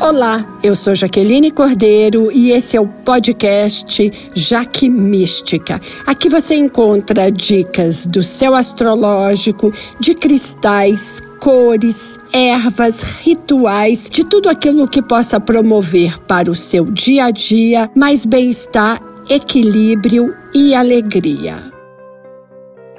Olá, 0.00 0.46
eu 0.62 0.74
sou 0.74 0.94
Jaqueline 0.94 1.50
Cordeiro 1.50 2.32
e 2.32 2.52
esse 2.52 2.74
é 2.74 2.80
o 2.80 2.88
podcast 2.88 4.10
Jaque 4.34 4.88
Mística. 4.88 5.78
Aqui 6.06 6.30
você 6.30 6.54
encontra 6.54 7.30
dicas 7.30 8.06
do 8.06 8.22
céu 8.22 8.54
astrológico, 8.54 9.70
de 10.00 10.14
cristais, 10.14 11.22
cores, 11.38 12.18
ervas, 12.32 13.02
rituais, 13.20 14.08
de 14.10 14.24
tudo 14.24 14.48
aquilo 14.48 14.88
que 14.88 15.02
possa 15.02 15.38
promover 15.38 16.18
para 16.20 16.50
o 16.50 16.54
seu 16.54 16.86
dia 16.86 17.26
a 17.26 17.30
dia 17.30 17.86
mais 17.94 18.24
bem-estar, 18.24 18.98
equilíbrio 19.28 20.34
e 20.54 20.74
alegria. 20.74 21.79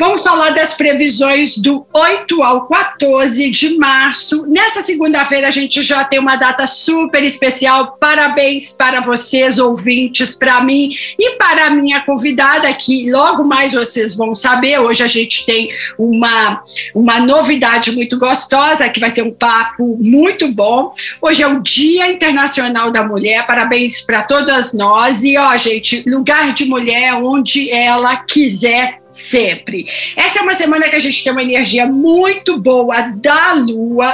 Vamos 0.01 0.23
falar 0.23 0.49
das 0.49 0.73
previsões 0.73 1.59
do 1.59 1.85
8 1.93 2.41
ao 2.41 2.67
14 2.67 3.51
de 3.51 3.77
março. 3.77 4.47
Nessa 4.47 4.81
segunda-feira 4.81 5.47
a 5.47 5.51
gente 5.51 5.83
já 5.83 6.03
tem 6.03 6.17
uma 6.17 6.37
data 6.37 6.65
super 6.65 7.21
especial. 7.21 7.97
Parabéns 7.99 8.71
para 8.71 9.01
vocês, 9.01 9.59
ouvintes, 9.59 10.33
para 10.33 10.59
mim 10.63 10.89
e 11.19 11.37
para 11.37 11.67
a 11.67 11.69
minha 11.69 12.01
convidada, 12.01 12.73
que 12.73 13.11
logo 13.11 13.43
mais 13.43 13.73
vocês 13.73 14.15
vão 14.15 14.33
saber. 14.33 14.79
Hoje 14.79 15.03
a 15.03 15.07
gente 15.07 15.45
tem 15.45 15.69
uma, 15.99 16.63
uma 16.95 17.19
novidade 17.19 17.91
muito 17.91 18.17
gostosa, 18.17 18.89
que 18.89 18.99
vai 18.99 19.11
ser 19.11 19.21
um 19.21 19.31
papo 19.31 19.99
muito 20.01 20.47
bom. 20.47 20.95
Hoje 21.21 21.43
é 21.43 21.47
o 21.47 21.61
Dia 21.61 22.09
Internacional 22.09 22.89
da 22.89 23.05
Mulher. 23.05 23.45
Parabéns 23.45 24.01
para 24.01 24.23
todas 24.23 24.73
nós. 24.73 25.23
E, 25.23 25.37
ó, 25.37 25.55
gente, 25.57 26.01
lugar 26.09 26.53
de 26.53 26.65
mulher 26.65 27.13
onde 27.13 27.69
ela 27.69 28.15
quiser 28.15 29.00
sempre. 29.11 29.85
Essa 30.15 30.39
é 30.39 30.41
uma 30.41 30.55
semana 30.55 30.89
que 30.89 30.95
a 30.95 30.99
gente 30.99 31.23
tem 31.23 31.31
uma 31.31 31.43
energia 31.43 31.85
muito 31.85 32.57
boa 32.57 33.01
da 33.15 33.53
Lua, 33.53 34.11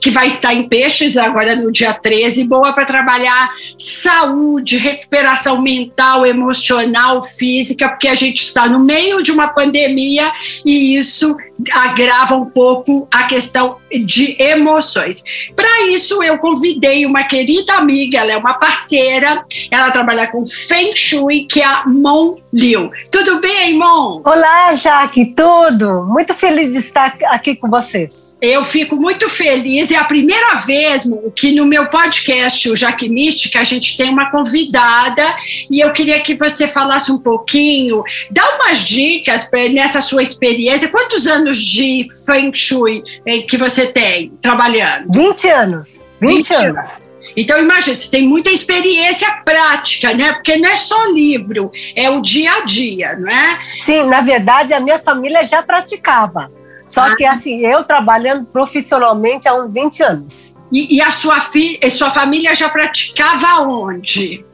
que 0.00 0.10
vai 0.10 0.26
estar 0.26 0.54
em 0.54 0.68
peixes 0.68 1.16
agora 1.16 1.54
no 1.54 1.70
dia 1.70 1.92
13, 1.92 2.44
boa 2.44 2.72
para 2.72 2.84
trabalhar 2.84 3.52
saúde, 3.76 4.76
recuperação 4.76 5.60
mental, 5.60 6.26
emocional, 6.26 7.22
física, 7.22 7.88
porque 7.88 8.08
a 8.08 8.14
gente 8.14 8.42
está 8.42 8.68
no 8.68 8.80
meio 8.80 9.22
de 9.22 9.30
uma 9.30 9.48
pandemia 9.48 10.32
e 10.64 10.96
isso 10.96 11.36
agrava 11.72 12.36
um 12.36 12.46
pouco 12.46 13.08
a 13.10 13.24
questão 13.24 13.78
de 14.04 14.36
emoções. 14.40 15.24
Para 15.56 15.88
isso, 15.88 16.22
eu 16.22 16.38
convidei 16.38 17.04
uma 17.04 17.24
querida 17.24 17.74
amiga, 17.74 18.18
ela 18.18 18.32
é 18.32 18.36
uma 18.36 18.54
parceira, 18.54 19.44
ela 19.70 19.90
trabalha 19.90 20.28
com 20.28 20.44
Feng 20.44 20.94
Shui, 20.94 21.46
que 21.46 21.60
é 21.60 21.64
a 21.64 21.84
Mon 21.86 22.36
Liu. 22.52 22.90
Tudo 23.10 23.40
bem, 23.40 23.74
Mon? 23.74 24.22
Olá, 24.24 24.37
Jaque, 24.74 25.34
tudo? 25.34 26.04
Muito 26.04 26.34
feliz 26.34 26.72
de 26.72 26.78
estar 26.78 27.16
aqui 27.26 27.56
com 27.56 27.68
vocês. 27.68 28.36
Eu 28.40 28.64
fico 28.64 28.96
muito 28.96 29.28
feliz, 29.28 29.90
é 29.90 29.96
a 29.96 30.04
primeira 30.04 30.56
vez 30.56 31.04
que 31.34 31.54
no 31.54 31.64
meu 31.64 31.86
podcast, 31.86 32.70
o 32.70 32.76
Jaque 32.76 33.08
Mística, 33.08 33.60
a 33.60 33.64
gente 33.64 33.96
tem 33.96 34.10
uma 34.10 34.30
convidada 34.30 35.24
e 35.70 35.80
eu 35.80 35.92
queria 35.92 36.20
que 36.20 36.36
você 36.36 36.68
falasse 36.68 37.10
um 37.10 37.18
pouquinho, 37.18 38.02
dá 38.30 38.56
umas 38.56 38.80
dicas 38.80 39.48
nessa 39.72 40.00
sua 40.00 40.22
experiência. 40.22 40.88
Quantos 40.88 41.26
anos 41.26 41.38
anos 41.38 41.58
de 41.58 42.06
Feng 42.26 42.52
Shui 42.52 43.02
eh, 43.24 43.42
que 43.42 43.56
você 43.56 43.86
tem 43.86 44.30
trabalhando? 44.40 45.12
20 45.12 45.48
anos. 45.48 46.06
20, 46.20 46.36
20 46.36 46.54
anos. 46.54 46.66
anos. 46.66 47.07
Então, 47.38 47.56
imagina, 47.56 47.96
você 47.96 48.10
tem 48.10 48.26
muita 48.26 48.50
experiência 48.50 49.30
prática, 49.44 50.12
né? 50.12 50.32
Porque 50.32 50.56
não 50.56 50.68
é 50.68 50.76
só 50.76 51.04
livro, 51.12 51.70
é 51.94 52.10
o 52.10 52.20
dia 52.20 52.50
a 52.52 52.64
dia, 52.64 53.16
não 53.16 53.30
é? 53.30 53.60
Sim, 53.78 54.06
na 54.06 54.20
verdade, 54.20 54.74
a 54.74 54.80
minha 54.80 54.98
família 54.98 55.44
já 55.44 55.62
praticava. 55.62 56.50
Só 56.84 57.02
ah. 57.02 57.14
que, 57.14 57.24
assim, 57.24 57.64
eu 57.64 57.84
trabalhando 57.84 58.44
profissionalmente 58.46 59.46
há 59.46 59.54
uns 59.54 59.72
20 59.72 60.02
anos. 60.02 60.56
E, 60.72 60.96
e 60.96 61.00
a 61.00 61.12
sua, 61.12 61.40
fi, 61.40 61.78
sua 61.92 62.10
família 62.10 62.56
já 62.56 62.68
praticava 62.68 63.62
onde? 63.62 64.44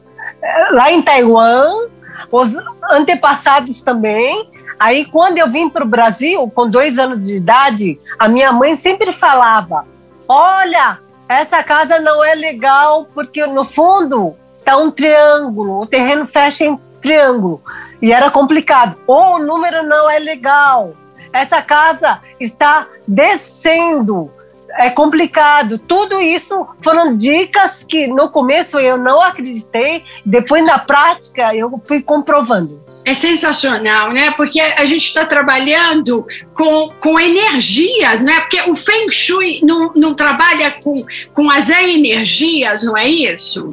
Lá 0.69 0.91
em 0.91 1.01
Taiwan, 1.01 1.87
os 2.31 2.55
antepassados 2.91 3.81
também, 3.81 4.47
Aí, 4.77 5.05
quando 5.05 5.37
eu 5.37 5.49
vim 5.49 5.69
para 5.69 5.85
o 5.85 5.87
Brasil, 5.87 6.51
com 6.53 6.69
dois 6.69 6.99
anos 6.99 7.27
de 7.27 7.37
idade, 7.37 7.97
a 8.19 8.27
minha 8.27 8.51
mãe 8.51 8.75
sempre 8.75 9.13
falava: 9.13 9.87
Olha, 10.27 10.99
essa 11.27 11.63
casa 11.63 11.99
não 11.99 12.23
é 12.23 12.35
legal 12.35 13.07
porque 13.13 13.45
no 13.47 13.63
fundo 13.63 14.35
está 14.59 14.77
um 14.77 14.91
triângulo, 14.91 15.81
o 15.81 15.87
terreno 15.87 16.25
fecha 16.25 16.65
em 16.65 16.77
triângulo. 17.01 17.61
E 18.01 18.11
era 18.11 18.29
complicado. 18.29 18.97
Ou 19.07 19.35
o 19.35 19.39
número 19.39 19.83
não 19.83 20.09
é 20.09 20.19
legal. 20.19 20.93
Essa 21.31 21.61
casa 21.61 22.19
está 22.39 22.87
descendo 23.07 24.31
é 24.77 24.89
complicado. 24.89 25.79
Tudo 25.79 26.19
isso 26.19 26.67
foram 26.81 27.15
dicas 27.15 27.83
que 27.83 28.07
no 28.07 28.29
começo 28.29 28.77
eu 28.77 28.97
não 28.97 29.21
acreditei, 29.21 30.03
depois 30.25 30.65
na 30.65 30.77
prática 30.77 31.55
eu 31.55 31.77
fui 31.79 32.01
comprovando. 32.01 32.79
É 33.05 33.13
sensacional, 33.13 34.11
né? 34.11 34.31
Porque 34.31 34.59
a 34.59 34.85
gente 34.85 35.05
está 35.05 35.25
trabalhando 35.25 36.25
com, 36.53 36.91
com 37.01 37.19
energias, 37.19 38.21
né? 38.21 38.41
Porque 38.41 38.69
o 38.69 38.75
Feng 38.75 39.09
Shui 39.09 39.59
não, 39.63 39.91
não 39.95 40.13
trabalha 40.13 40.75
com, 40.83 41.05
com 41.33 41.49
as 41.49 41.69
energias, 41.69 42.83
não 42.83 42.97
é 42.97 43.07
isso? 43.07 43.69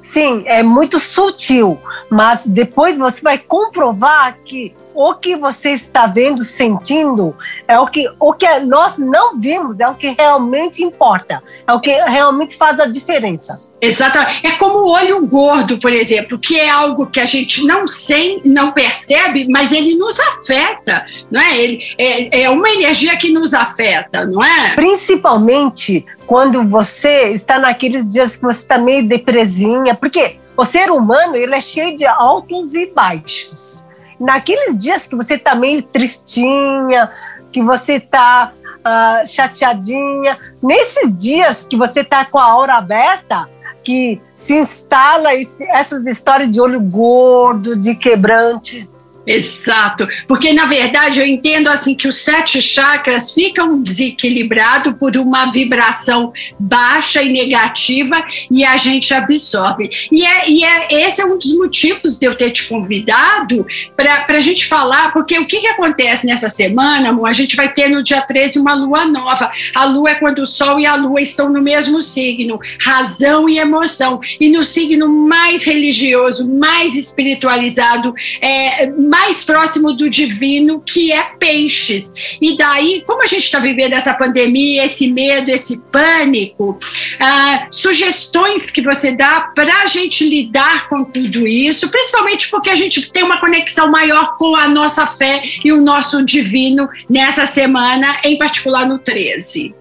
Sim, 0.00 0.44
é 0.46 0.62
muito 0.62 1.00
sutil, 1.00 1.78
mas 2.08 2.46
depois 2.46 2.96
você 2.96 3.20
vai 3.20 3.36
comprovar 3.36 4.38
que 4.44 4.74
o 4.98 5.14
que 5.14 5.36
você 5.36 5.70
está 5.70 6.08
vendo, 6.08 6.42
sentindo, 6.42 7.32
é 7.68 7.78
o 7.78 7.86
que, 7.86 8.10
o 8.18 8.32
que 8.32 8.58
nós 8.58 8.98
não 8.98 9.38
vimos, 9.38 9.78
é 9.78 9.86
o 9.86 9.94
que 9.94 10.08
realmente 10.08 10.82
importa, 10.82 11.40
é 11.64 11.72
o 11.72 11.78
que 11.78 11.92
realmente 11.92 12.56
faz 12.56 12.80
a 12.80 12.86
diferença. 12.86 13.70
Exatamente. 13.80 14.44
É 14.44 14.50
como 14.56 14.78
o 14.78 14.90
olho 14.90 15.24
gordo, 15.24 15.78
por 15.78 15.92
exemplo, 15.92 16.36
que 16.36 16.58
é 16.58 16.68
algo 16.68 17.06
que 17.06 17.20
a 17.20 17.26
gente 17.26 17.64
não 17.64 17.86
sem, 17.86 18.42
não 18.44 18.72
percebe, 18.72 19.46
mas 19.48 19.70
ele 19.70 19.94
nos 19.94 20.18
afeta, 20.18 21.06
não 21.30 21.40
é? 21.40 21.56
Ele 21.56 21.94
é, 21.96 22.42
é 22.42 22.50
uma 22.50 22.68
energia 22.68 23.16
que 23.16 23.30
nos 23.30 23.54
afeta, 23.54 24.26
não 24.26 24.42
é? 24.42 24.74
Principalmente 24.74 26.04
quando 26.26 26.68
você 26.68 27.28
está 27.28 27.56
naqueles 27.56 28.08
dias 28.08 28.34
que 28.34 28.42
você 28.42 28.62
está 28.62 28.78
meio 28.78 29.06
depresinha, 29.06 29.94
porque 29.94 30.38
o 30.56 30.64
ser 30.64 30.90
humano 30.90 31.36
ele 31.36 31.54
é 31.54 31.60
cheio 31.60 31.94
de 31.94 32.04
altos 32.04 32.74
e 32.74 32.86
baixos 32.86 33.86
naqueles 34.18 34.76
dias 34.76 35.06
que 35.06 35.16
você 35.16 35.34
está 35.34 35.54
meio 35.54 35.82
tristinha, 35.82 37.10
que 37.52 37.62
você 37.62 37.94
está 37.94 38.52
uh, 38.78 39.26
chateadinha, 39.26 40.38
nesses 40.62 41.16
dias 41.16 41.66
que 41.66 41.76
você 41.76 42.00
está 42.00 42.24
com 42.24 42.38
a 42.38 42.44
aura 42.44 42.74
aberta, 42.74 43.48
que 43.82 44.20
se 44.32 44.54
instala 44.54 45.34
esse, 45.34 45.64
essas 45.64 46.04
histórias 46.06 46.50
de 46.50 46.60
olho 46.60 46.80
gordo, 46.80 47.76
de 47.76 47.94
quebrante, 47.94 48.88
Exato, 49.28 50.08
porque 50.26 50.54
na 50.54 50.64
verdade 50.64 51.20
eu 51.20 51.26
entendo 51.26 51.68
assim 51.68 51.94
que 51.94 52.08
os 52.08 52.16
sete 52.16 52.62
chakras 52.62 53.32
ficam 53.32 53.82
desequilibrados 53.82 54.94
por 54.94 55.14
uma 55.18 55.52
vibração 55.52 56.32
baixa 56.58 57.22
e 57.22 57.30
negativa 57.30 58.24
e 58.50 58.64
a 58.64 58.78
gente 58.78 59.12
absorve. 59.12 59.90
E, 60.10 60.24
é, 60.24 60.50
e 60.50 60.64
é, 60.64 61.06
esse 61.06 61.20
é 61.20 61.26
um 61.26 61.36
dos 61.36 61.54
motivos 61.56 62.18
de 62.18 62.26
eu 62.26 62.34
ter 62.34 62.52
te 62.52 62.66
convidado 62.68 63.66
para 63.94 64.24
a 64.28 64.40
gente 64.40 64.64
falar, 64.66 65.12
porque 65.12 65.38
o 65.38 65.46
que, 65.46 65.60
que 65.60 65.66
acontece 65.66 66.24
nessa 66.24 66.48
semana, 66.48 67.10
amor? 67.10 67.28
A 67.28 67.32
gente 67.32 67.54
vai 67.54 67.70
ter 67.70 67.90
no 67.90 68.02
dia 68.02 68.22
13 68.22 68.58
uma 68.58 68.74
lua 68.74 69.04
nova. 69.04 69.50
A 69.74 69.84
lua 69.84 70.10
é 70.10 70.14
quando 70.14 70.38
o 70.38 70.46
sol 70.46 70.80
e 70.80 70.86
a 70.86 70.94
lua 70.94 71.20
estão 71.20 71.52
no 71.52 71.60
mesmo 71.60 72.02
signo, 72.02 72.58
razão 72.80 73.46
e 73.46 73.58
emoção. 73.58 74.20
E 74.40 74.48
no 74.48 74.64
signo 74.64 75.06
mais 75.06 75.64
religioso, 75.64 76.50
mais 76.54 76.94
espiritualizado, 76.94 78.14
é, 78.40 78.86
mais 78.86 79.17
mais 79.18 79.42
próximo 79.42 79.92
do 79.92 80.08
divino, 80.08 80.80
que 80.80 81.12
é 81.12 81.22
peixes. 81.38 82.12
E 82.40 82.56
daí, 82.56 83.02
como 83.04 83.22
a 83.22 83.26
gente 83.26 83.42
está 83.44 83.58
vivendo 83.58 83.92
essa 83.92 84.14
pandemia, 84.14 84.84
esse 84.84 85.10
medo, 85.10 85.50
esse 85.50 85.78
pânico, 85.90 86.78
ah, 87.18 87.66
sugestões 87.68 88.70
que 88.70 88.80
você 88.80 89.16
dá 89.16 89.52
para 89.54 89.82
a 89.82 89.86
gente 89.86 90.28
lidar 90.28 90.88
com 90.88 91.04
tudo 91.04 91.48
isso, 91.48 91.90
principalmente 91.90 92.48
porque 92.48 92.70
a 92.70 92.76
gente 92.76 93.10
tem 93.10 93.24
uma 93.24 93.40
conexão 93.40 93.90
maior 93.90 94.36
com 94.36 94.54
a 94.54 94.68
nossa 94.68 95.04
fé 95.06 95.42
e 95.64 95.72
o 95.72 95.80
nosso 95.80 96.24
divino 96.24 96.88
nessa 97.10 97.44
semana, 97.44 98.20
em 98.22 98.38
particular 98.38 98.86
no 98.86 99.00
13. 99.00 99.74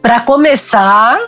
Para 0.00 0.20
começar, 0.20 1.20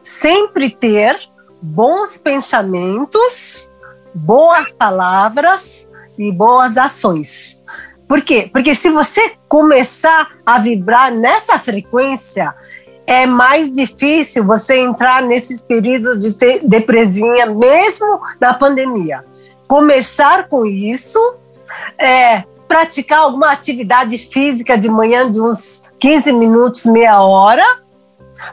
sempre 0.00 0.70
ter 0.70 1.18
bons 1.60 2.16
pensamentos, 2.16 3.72
boas 4.14 4.70
palavras 4.70 5.92
e 6.18 6.32
boas 6.32 6.76
ações. 6.76 7.62
Por 8.08 8.22
quê? 8.22 8.48
Porque 8.52 8.74
se 8.74 8.90
você 8.90 9.32
começar 9.48 10.30
a 10.44 10.58
vibrar 10.58 11.12
nessa 11.12 11.58
frequência, 11.58 12.54
é 13.06 13.26
mais 13.26 13.70
difícil 13.70 14.44
você 14.44 14.78
entrar 14.78 15.22
nesses 15.22 15.60
períodos 15.60 16.18
de 16.18 16.60
depresinha, 16.60 17.46
mesmo 17.46 18.20
na 18.40 18.54
pandemia. 18.54 19.24
Começar 19.66 20.48
com 20.48 20.66
isso, 20.66 21.18
é, 21.98 22.44
praticar 22.68 23.20
alguma 23.20 23.50
atividade 23.50 24.16
física 24.18 24.76
de 24.76 24.88
manhã 24.88 25.30
de 25.30 25.40
uns 25.40 25.90
15 25.98 26.32
minutos, 26.32 26.86
meia 26.86 27.20
hora, 27.22 27.64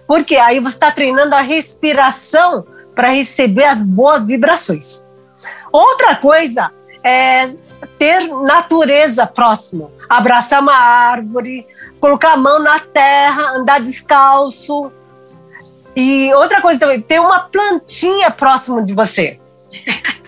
Porque 0.07 0.37
aí 0.37 0.59
você 0.59 0.75
está 0.75 0.91
treinando 0.91 1.35
a 1.35 1.41
respiração 1.41 2.65
para 2.95 3.09
receber 3.09 3.65
as 3.65 3.81
boas 3.81 4.25
vibrações. 4.25 5.07
Outra 5.71 6.15
coisa 6.15 6.71
é 7.03 7.45
ter 7.97 8.27
natureza 8.27 9.25
próximo, 9.25 9.91
abraçar 10.09 10.61
uma 10.61 10.75
árvore, 10.75 11.65
colocar 11.99 12.33
a 12.33 12.37
mão 12.37 12.59
na 12.59 12.79
terra, 12.79 13.57
andar 13.57 13.79
descalço. 13.79 14.91
E 15.95 16.33
outra 16.33 16.61
coisa 16.61 16.81
também, 16.81 17.01
ter 17.01 17.19
uma 17.19 17.41
plantinha 17.41 18.31
próximo 18.31 18.85
de 18.85 18.93
você. 18.93 19.39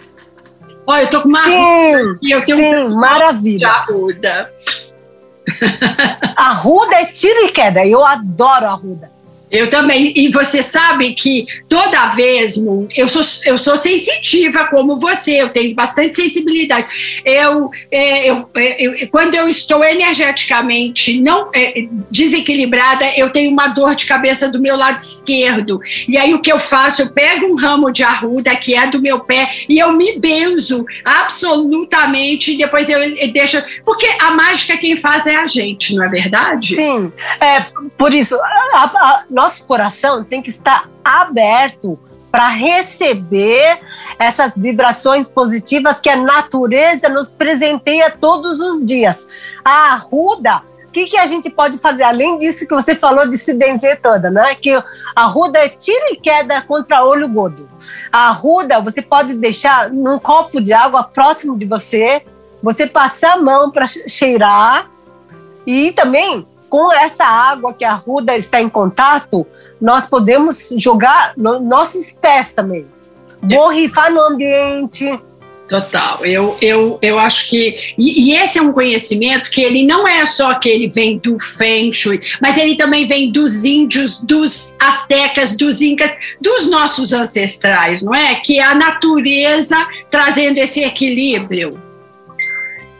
Olha, 0.86 1.04
eu 1.04 1.10
tô 1.10 1.22
com 1.22 1.30
uma 1.30 1.44
sim, 1.44 1.94
arruda 1.94 2.20
e 2.22 2.32
eu 2.32 2.44
tenho 2.44 2.58
sim, 2.58 2.76
um 2.76 2.96
maravilha. 2.96 3.70
arruda. 3.70 4.54
Arruda 6.36 6.96
é 6.96 7.06
tiro 7.06 7.46
e 7.46 7.52
queda. 7.52 7.86
Eu 7.86 8.04
adoro 8.04 8.66
arruda. 8.66 9.13
Eu 9.54 9.70
também. 9.70 10.12
E 10.16 10.30
você 10.30 10.64
sabe 10.64 11.14
que 11.14 11.46
toda 11.70 12.10
vez, 12.10 12.58
eu 12.98 13.08
sou, 13.08 13.22
eu 13.46 13.56
sou 13.56 13.78
sensitiva 13.78 14.66
como 14.66 14.96
você, 14.96 15.34
eu 15.34 15.50
tenho 15.50 15.76
bastante 15.76 16.16
sensibilidade. 16.16 16.88
Eu, 17.24 17.70
é, 17.92 18.32
eu, 18.32 18.50
é, 18.56 18.84
eu 18.84 19.08
quando 19.10 19.36
eu 19.36 19.48
estou 19.48 19.84
energeticamente 19.84 21.22
não 21.22 21.52
é, 21.54 21.86
desequilibrada, 22.10 23.06
eu 23.16 23.30
tenho 23.30 23.52
uma 23.52 23.68
dor 23.68 23.96
de 23.96 24.08
cabeça 24.08 24.50
do 24.50 24.60
meu 24.60 24.76
lado 24.76 25.00
esquerdo. 25.00 25.80
E 26.08 26.18
aí 26.18 26.34
o 26.34 26.42
que 26.42 26.52
eu 26.52 26.58
faço? 26.58 27.04
Eu 27.04 27.12
pego 27.12 27.46
um 27.46 27.56
ramo 27.56 27.92
de 27.92 28.02
arruda 28.02 28.56
que 28.56 28.74
é 28.74 28.88
do 28.88 29.00
meu 29.00 29.20
pé 29.20 29.52
e 29.70 29.78
eu 29.78 29.94
me 29.94 30.18
benzo 30.18 30.84
absolutamente. 31.06 32.58
Depois 32.58 32.90
eu, 32.90 32.98
eu 32.98 33.32
deixo. 33.32 33.62
Porque 33.86 34.08
a 34.20 34.32
mágica 34.32 34.78
quem 34.78 34.98
faz 34.98 35.28
é 35.28 35.36
a 35.36 35.46
gente, 35.46 35.94
não 35.96 36.04
é 36.04 36.10
verdade? 36.10 36.76
Sim. 36.76 37.12
É, 37.40 37.66
por 37.96 38.12
isso, 38.12 38.36
a, 38.36 38.84
a, 38.84 39.24
nosso 39.44 39.66
coração 39.66 40.24
tem 40.24 40.42
que 40.42 40.50
estar 40.50 40.90
aberto 41.04 42.00
para 42.32 42.48
receber 42.48 43.78
essas 44.18 44.58
vibrações 44.58 45.28
positivas 45.28 46.00
que 46.00 46.10
a 46.10 46.16
natureza 46.16 47.10
nos 47.10 47.30
presenteia 47.30 48.10
todos 48.10 48.62
os 48.62 48.84
dias. 48.84 49.28
A 49.64 49.94
arruda, 49.94 50.64
o 50.88 50.92
que, 50.92 51.08
que 51.08 51.18
a 51.18 51.28
gente 51.28 51.50
pode 51.50 51.78
fazer? 51.78 52.04
Além 52.04 52.38
disso 52.38 52.66
que 52.66 52.74
você 52.74 52.96
falou 52.96 53.28
de 53.28 53.38
se 53.38 53.54
benzer 53.54 54.02
toda, 54.02 54.32
né? 54.32 54.56
Que 54.56 54.72
a 54.72 54.84
arruda 55.14 55.60
é 55.60 55.68
tiro 55.68 56.14
e 56.14 56.16
queda 56.16 56.62
contra 56.62 57.04
olho 57.04 57.28
gordo. 57.28 57.70
A 58.12 58.30
arruda 58.30 58.80
você 58.82 59.02
pode 59.02 59.36
deixar 59.36 59.90
num 59.90 60.18
copo 60.18 60.62
de 60.62 60.72
água 60.72 61.04
próximo 61.04 61.58
de 61.58 61.66
você, 61.66 62.26
você 62.64 62.88
passar 62.88 63.34
a 63.34 63.42
mão 63.42 63.70
para 63.70 63.86
cheirar 63.86 64.90
e 65.68 65.92
também 65.92 66.48
com 66.74 66.92
essa 66.92 67.24
água 67.24 67.72
que 67.72 67.86
a 67.86 67.94
ruda 67.94 68.36
está 68.36 68.60
em 68.60 68.68
contato, 68.68 69.46
nós 69.80 70.08
podemos 70.08 70.74
jogar 70.76 71.34
no, 71.38 71.60
nossos 71.60 72.10
pés 72.14 72.50
também. 72.50 72.88
Borrifar 73.44 74.12
no 74.12 74.22
ambiente. 74.22 75.08
Total. 75.70 76.26
Eu, 76.26 76.58
eu, 76.60 76.98
eu 77.00 77.20
acho 77.20 77.48
que. 77.48 77.94
E, 77.96 78.32
e, 78.32 78.36
esse 78.36 78.58
é 78.58 78.62
um 78.64 78.74
conhecimento 78.74 79.52
que 79.52 79.62
ele 79.62 79.86
não 79.86 80.08
é 80.08 80.26
só 80.26 80.56
que 80.56 80.68
ele 80.68 80.90
vem 80.90 81.20
do 81.20 81.38
Feng 81.38 81.94
Shui, 81.94 82.20
mas 82.42 82.58
ele 82.58 82.76
também 82.76 83.06
vem 83.06 83.32
dos 83.32 83.64
índios, 83.64 84.20
dos 84.20 84.76
astecas, 84.80 85.56
dos 85.56 85.80
incas, 85.80 86.18
dos 86.42 86.72
nossos 86.72 87.14
ancestrais, 87.14 88.02
não 88.02 88.16
é? 88.16 88.34
Que 88.38 88.58
é 88.58 88.64
a 88.64 88.74
natureza 88.74 89.78
trazendo 90.10 90.58
esse 90.58 90.80
equilíbrio. 90.80 91.80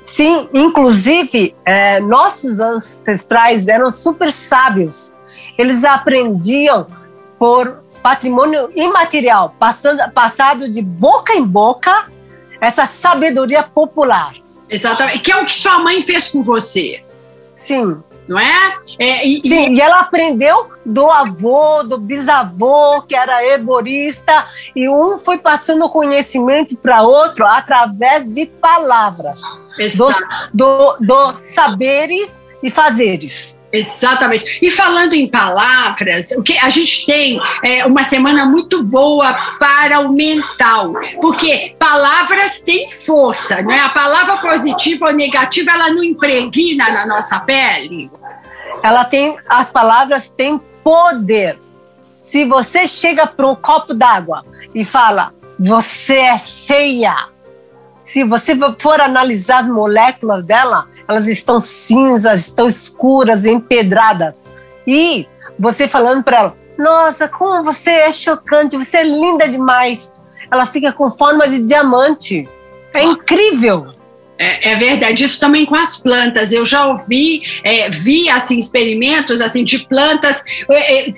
Sim, 0.04 0.50
inclusive, 0.54 1.56
é, 1.66 2.00
nossos 2.00 2.60
ancestrais 2.60 3.68
eram 3.68 3.90
super 3.90 4.32
sábios. 4.32 5.14
Eles 5.58 5.84
aprendiam 5.84 6.88
por 7.40 7.84
patrimônio 8.02 8.70
imaterial, 8.76 9.56
passando, 9.58 10.02
passado 10.12 10.70
de 10.70 10.82
boca 10.82 11.34
em 11.34 11.44
boca, 11.44 12.08
essa 12.60 12.86
sabedoria 12.86 13.64
popular. 13.64 14.34
Exatamente. 14.70 15.20
Que 15.20 15.32
é 15.32 15.38
o 15.38 15.46
que 15.46 15.54
sua 15.54 15.80
mãe 15.80 16.02
fez 16.02 16.30
com 16.30 16.44
você. 16.44 17.04
Sim 17.54 18.04
não 18.28 18.40
é? 18.40 18.78
é 19.00 19.28
e, 19.28 19.42
Sim, 19.42 19.74
e... 19.74 19.78
e 19.78 19.82
ela 19.82 20.02
aprendeu 20.02 20.72
do 20.86 21.10
avô, 21.10 21.84
do 21.84 21.98
bisavô, 21.98 23.02
que 23.02 23.16
era 23.16 23.46
herborista, 23.46 24.48
e 24.76 24.90
um 24.90 25.18
foi 25.18 25.38
passando 25.38 25.90
conhecimento 25.90 26.76
para 26.76 27.02
outro 27.02 27.46
através 27.46 28.30
de 28.30 28.46
palavras, 28.46 29.42
dos, 29.96 30.16
do, 30.54 30.98
dos 31.00 31.40
saberes 31.40 32.50
e 32.62 32.70
fazeres. 32.70 33.60
Exatamente. 33.74 34.60
E 34.62 34.70
falando 34.70 35.14
em 35.14 35.28
palavras, 35.28 36.30
o 36.38 36.44
que 36.44 36.56
a 36.60 36.70
gente 36.70 37.08
tem 37.08 37.42
é 37.64 37.84
uma 37.88 38.04
semana 38.04 38.46
muito 38.46 38.84
boa 38.84 39.34
para 39.58 40.02
o 40.02 40.14
mental, 40.14 40.94
porque 41.20 41.76
palavras 41.80 42.60
têm 42.60 42.88
força, 42.88 43.64
não 43.64 43.72
é? 43.72 43.80
A 43.80 43.90
palavra 43.90 44.38
positiva 44.38 45.08
ou 45.08 45.14
negativa 45.14 45.72
ela 45.72 45.90
não 45.90 46.04
impregna 46.04 46.92
na 46.92 47.08
nossa 47.08 47.40
pele. 47.40 48.12
Ela 48.84 49.06
tem, 49.06 49.36
as 49.50 49.72
palavras 49.72 50.30
têm 50.30 50.62
poder. 50.84 51.60
Se 52.22 52.46
você 52.46 52.86
chega 52.86 53.26
para 53.26 53.48
um 53.48 53.56
copo 53.56 53.96
d'água 53.96 54.46
e 54.76 54.86
fala, 54.86 55.34
você 55.60 56.18
é 56.18 56.38
feia. 56.38 57.16
Se 58.04 58.24
você 58.24 58.56
for 58.78 59.02
analisar 59.02 59.60
as 59.60 59.68
moléculas 59.68 60.44
dela, 60.44 60.88
elas 61.08 61.28
estão 61.28 61.60
cinzas, 61.60 62.40
estão 62.40 62.68
escuras, 62.68 63.46
empedradas. 63.46 64.44
E 64.86 65.28
você 65.58 65.88
falando 65.88 66.24
para 66.24 66.38
ela: 66.38 66.58
Nossa, 66.78 67.28
como 67.28 67.64
você 67.64 67.90
é 67.90 68.12
chocante, 68.12 68.78
você 68.78 68.98
é 68.98 69.04
linda 69.04 69.48
demais. 69.48 70.22
Ela 70.52 70.66
fica 70.66 70.92
com 70.92 71.10
forma 71.10 71.48
de 71.48 71.64
diamante. 71.64 72.48
É 72.94 73.04
incrível. 73.04 73.94
É, 74.44 74.72
é, 74.72 74.76
verdade, 74.76 75.24
isso 75.24 75.40
também 75.40 75.66
com 75.66 75.76
as 75.76 75.98
plantas. 75.98 76.52
Eu 76.52 76.66
já 76.66 76.88
ouvi, 76.88 77.42
é, 77.64 77.90
vi 77.90 78.30
assim, 78.30 78.60
experimentos 78.60 79.40
assim, 79.40 79.64
de 79.64 79.80
plantas 79.88 80.44
é, 80.70 81.08
é, 81.08 81.14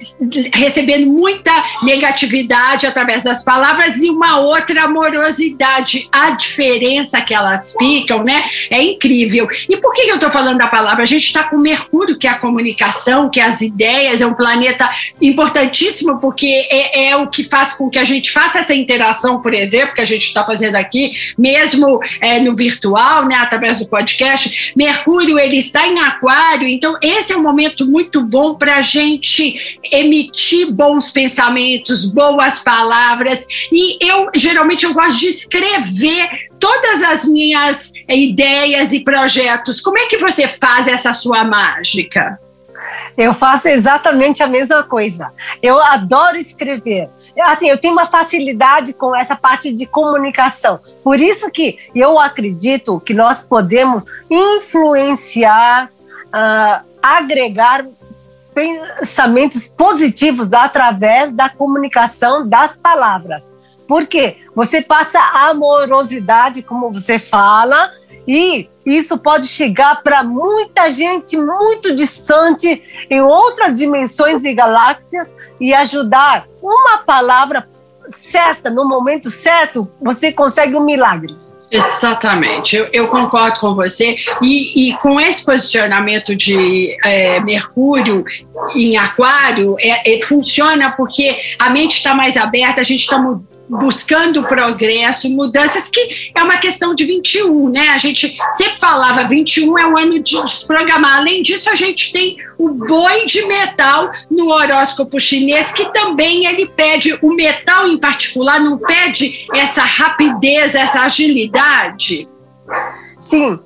recebendo 0.53 1.07
muita 1.07 1.51
negatividade 1.81 2.85
através 2.85 3.23
das 3.23 3.43
palavras 3.43 3.97
e 4.03 4.11
uma 4.11 4.39
outra 4.39 4.83
amorosidade. 4.83 6.07
A 6.11 6.31
diferença 6.31 7.19
que 7.21 7.33
elas 7.33 7.73
ficam, 7.79 8.23
né? 8.23 8.45
É 8.69 8.81
incrível. 8.83 9.47
E 9.67 9.77
por 9.77 9.93
que 9.95 10.01
eu 10.01 10.15
estou 10.15 10.29
falando 10.29 10.59
da 10.59 10.67
palavra? 10.67 11.01
A 11.01 11.07
gente 11.07 11.25
está 11.25 11.45
com 11.45 11.57
Mercúrio, 11.57 12.17
que 12.17 12.27
é 12.27 12.29
a 12.29 12.37
comunicação, 12.37 13.29
que 13.29 13.39
é 13.39 13.43
as 13.43 13.61
ideias, 13.61 14.21
é 14.21 14.27
um 14.27 14.35
planeta 14.35 14.87
importantíssimo, 15.19 16.19
porque 16.19 16.45
é, 16.69 17.07
é 17.07 17.17
o 17.17 17.27
que 17.27 17.43
faz 17.43 17.73
com 17.73 17.89
que 17.89 17.97
a 17.97 18.03
gente 18.03 18.31
faça 18.31 18.59
essa 18.59 18.73
interação, 18.75 19.41
por 19.41 19.53
exemplo, 19.53 19.95
que 19.95 20.01
a 20.01 20.05
gente 20.05 20.25
está 20.25 20.45
fazendo 20.45 20.75
aqui, 20.75 21.13
mesmo 21.35 21.99
é, 22.21 22.39
no 22.39 22.55
virtual 23.15 23.25
né, 23.25 23.35
através 23.35 23.79
do 23.79 23.87
podcast. 23.87 24.73
Mercúrio 24.75 25.39
ele 25.39 25.57
está 25.57 25.87
em 25.87 25.99
Aquário, 25.99 26.67
então 26.67 26.97
esse 27.01 27.31
é 27.33 27.37
um 27.37 27.41
momento 27.41 27.85
muito 27.85 28.21
bom 28.21 28.55
para 28.55 28.77
a 28.77 28.81
gente 28.81 29.79
emitir 29.91 30.73
bons 30.73 31.11
pensamentos, 31.11 32.11
boas 32.11 32.59
palavras. 32.59 33.45
E 33.71 33.97
eu 34.05 34.29
geralmente 34.35 34.85
eu 34.85 34.93
gosto 34.93 35.19
de 35.19 35.27
escrever 35.27 36.49
todas 36.59 37.03
as 37.03 37.25
minhas 37.25 37.93
ideias 38.09 38.91
e 38.91 38.99
projetos. 38.99 39.79
Como 39.79 39.97
é 39.97 40.07
que 40.07 40.17
você 40.17 40.47
faz 40.47 40.87
essa 40.87 41.13
sua 41.13 41.43
mágica? 41.43 42.39
Eu 43.17 43.33
faço 43.33 43.69
exatamente 43.69 44.43
a 44.43 44.47
mesma 44.47 44.83
coisa. 44.83 45.31
Eu 45.61 45.81
adoro 45.81 46.37
escrever 46.37 47.09
assim, 47.41 47.69
eu 47.69 47.77
tenho 47.77 47.93
uma 47.93 48.05
facilidade 48.05 48.93
com 48.93 49.15
essa 49.15 49.35
parte 49.35 49.73
de 49.73 49.85
comunicação. 49.85 50.79
Por 51.03 51.19
isso 51.19 51.51
que 51.51 51.77
eu 51.93 52.19
acredito 52.19 52.99
que 52.99 53.13
nós 53.13 53.43
podemos 53.43 54.03
influenciar, 54.29 55.89
uh, 56.27 56.85
agregar 57.01 57.85
pensamentos 58.53 59.67
positivos 59.67 60.53
através 60.53 61.31
da 61.31 61.49
comunicação 61.49 62.47
das 62.47 62.77
palavras. 62.77 63.51
Porque 63.87 64.37
você 64.55 64.81
passa 64.81 65.19
amorosidade, 65.49 66.63
como 66.63 66.91
você 66.91 67.19
fala, 67.19 67.91
e 68.27 68.69
isso 68.85 69.17
pode 69.17 69.47
chegar 69.47 70.03
para 70.03 70.23
muita 70.23 70.91
gente 70.91 71.35
muito 71.37 71.95
distante, 71.95 72.83
em 73.09 73.21
outras 73.21 73.75
dimensões 73.75 74.45
e 74.45 74.53
galáxias, 74.53 75.37
e 75.59 75.73
ajudar. 75.73 76.45
Uma 76.61 76.99
palavra 76.99 77.67
certa, 78.07 78.69
no 78.69 78.87
momento 78.87 79.31
certo, 79.31 79.91
você 79.99 80.31
consegue 80.31 80.75
um 80.75 80.85
milagre. 80.85 81.35
Exatamente, 81.71 82.75
eu, 82.75 82.87
eu, 82.93 83.07
concordo 83.07 83.59
com 83.59 83.73
você. 83.73 84.15
E, 84.41 84.91
e, 84.91 84.97
com 84.97 85.19
esse 85.19 85.43
posicionamento 85.43 86.35
de 86.35 86.95
é, 87.03 87.39
Mercúrio 87.41 88.23
em 88.75 88.97
Aquário, 88.97 89.75
é, 89.79 90.15
é, 90.15 90.21
funciona 90.21 90.91
porque 90.91 91.35
a 91.59 91.69
mente 91.69 91.97
está 91.97 92.13
mais 92.13 92.37
aberta, 92.37 92.81
a 92.81 92.83
gente 92.83 93.01
está 93.01 93.17
buscando 93.69 94.43
progresso, 94.43 95.29
mudanças, 95.29 95.89
que 95.89 96.31
é 96.35 96.43
uma 96.43 96.57
questão 96.57 96.93
de 96.93 97.03
21, 97.03 97.69
né? 97.69 97.89
A 97.89 97.97
gente 97.97 98.37
sempre 98.51 98.79
falava 98.79 99.27
21 99.27 99.77
é 99.77 99.87
o 99.87 99.97
ano 99.97 100.19
de 100.19 100.41
desprogramar. 100.43 101.17
Além 101.17 101.41
disso, 101.41 101.69
a 101.69 101.75
gente 101.75 102.11
tem 102.11 102.37
o 102.57 102.69
boi 102.69 103.25
de 103.25 103.45
metal 103.45 104.11
no 104.29 104.49
horóscopo 104.49 105.19
chinês, 105.19 105.71
que 105.71 105.91
também 105.91 106.45
ele 106.45 106.67
pede, 106.67 107.17
o 107.21 107.33
metal 107.33 107.87
em 107.87 107.97
particular, 107.97 108.59
não 108.59 108.77
pede 108.77 109.47
essa 109.53 109.81
rapidez, 109.81 110.75
essa 110.75 111.01
agilidade. 111.01 112.27
Sim, 113.19 113.53
uh, 113.53 113.59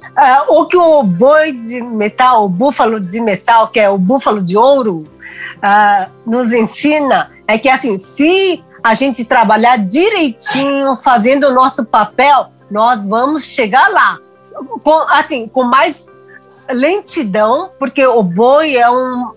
o 0.50 0.66
que 0.66 0.78
o 0.78 1.04
boi 1.04 1.52
de 1.52 1.82
metal, 1.82 2.46
o 2.46 2.50
búfalo 2.50 3.00
de 3.00 3.20
metal, 3.20 3.68
que 3.68 3.80
é 3.80 3.90
o 3.90 3.98
búfalo 3.98 4.42
de 4.42 4.56
ouro, 4.56 5.08
uh, 5.58 6.10
nos 6.26 6.54
ensina 6.54 7.32
é 7.50 7.58
que 7.58 7.68
assim, 7.68 7.98
se 7.98 8.64
a 8.84 8.94
gente 8.94 9.26
trabalhar 9.26 9.78
direitinho, 9.78 10.96
fazendo 10.96 11.48
o 11.48 11.54
nosso 11.54 11.86
papel, 11.86 12.48
nós 12.70 13.04
vamos 13.04 13.46
chegar 13.46 13.88
lá. 13.90 14.18
Com, 14.84 14.98
assim, 15.10 15.48
com 15.48 15.64
mais 15.64 16.08
lentidão, 16.70 17.72
porque 17.80 18.06
o 18.06 18.22
boi 18.22 18.76
é 18.76 18.90
um, 18.90 19.32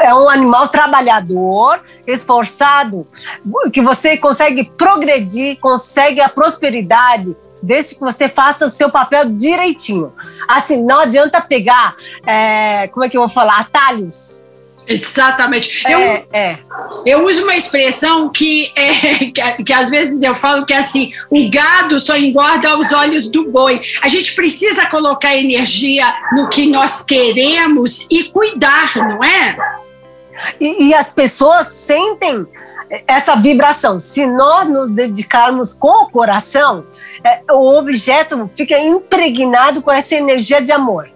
é 0.00 0.14
um 0.14 0.28
animal 0.28 0.68
trabalhador, 0.68 1.80
esforçado, 2.06 3.06
que 3.72 3.80
você 3.80 4.16
consegue 4.16 4.64
progredir, 4.64 5.58
consegue 5.58 6.20
a 6.20 6.28
prosperidade, 6.28 7.36
desde 7.62 7.94
que 7.94 8.00
você 8.00 8.28
faça 8.28 8.66
o 8.66 8.70
seu 8.70 8.90
papel 8.90 9.30
direitinho. 9.30 10.12
Assim, 10.46 10.84
não 10.84 11.00
adianta 11.00 11.40
pegar, 11.40 11.96
é, 12.26 12.88
como 12.88 13.04
é 13.04 13.08
que 13.08 13.16
eu 13.16 13.22
vou 13.22 13.30
falar, 13.30 13.60
atalhos 13.60 14.48
Exatamente. 14.86 15.86
É, 15.86 15.92
eu, 15.92 16.26
é. 16.32 16.58
eu 17.06 17.24
uso 17.26 17.42
uma 17.42 17.56
expressão 17.56 18.28
que, 18.28 18.70
é, 18.76 19.18
que, 19.32 19.64
que, 19.64 19.72
às 19.72 19.90
vezes 19.90 20.22
eu 20.22 20.34
falo 20.34 20.66
que 20.66 20.72
é 20.72 20.78
assim: 20.78 21.12
o 21.30 21.48
gado 21.50 21.98
só 21.98 22.16
engorda 22.16 22.70
aos 22.70 22.92
olhos 22.92 23.28
do 23.28 23.50
boi. 23.50 23.80
A 24.02 24.08
gente 24.08 24.34
precisa 24.34 24.86
colocar 24.86 25.34
energia 25.34 26.06
no 26.32 26.48
que 26.48 26.66
nós 26.66 27.02
queremos 27.02 28.06
e 28.10 28.24
cuidar, 28.24 28.96
não 28.96 29.22
é? 29.22 29.56
E, 30.60 30.88
e 30.88 30.94
as 30.94 31.08
pessoas 31.08 31.68
sentem 31.68 32.46
essa 33.06 33.34
vibração. 33.36 33.98
Se 33.98 34.26
nós 34.26 34.68
nos 34.68 34.90
dedicarmos 34.90 35.72
com 35.72 36.04
o 36.04 36.10
coração, 36.10 36.84
é, 37.22 37.40
o 37.52 37.76
objeto 37.78 38.46
fica 38.48 38.78
impregnado 38.78 39.80
com 39.80 39.90
essa 39.90 40.14
energia 40.14 40.60
de 40.60 40.72
amor. 40.72 41.13